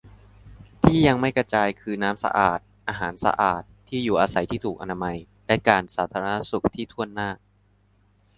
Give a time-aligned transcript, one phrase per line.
[0.83, 7.29] ที่ยังไม่กระจายคือน้ำสะอาด อาหารสะอาด ที่อยู่อาศัยที่ถูกอนามัย และการสาธารณสุขที่ถ้วนหน้า